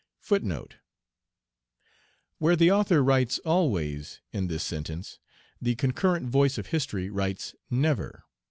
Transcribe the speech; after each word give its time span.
* 0.13 0.29
Where 2.39 2.55
the 2.55 2.71
author 2.71 3.03
writes 3.03 3.37
always 3.45 4.19
in 4.33 4.47
this 4.47 4.63
sentence, 4.63 5.19
the 5.61 5.75
concurrent 5.75 6.27
voice 6.27 6.57
of 6.57 6.65
history 6.65 7.11
writes 7.11 7.53
NEVER. 7.69 8.23